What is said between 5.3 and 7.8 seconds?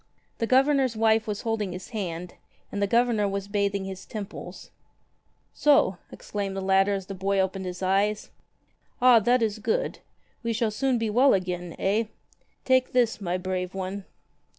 ''So!" exclaimed the latter as the boy opened